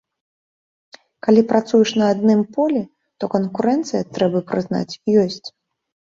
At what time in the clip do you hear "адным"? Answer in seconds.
2.13-2.41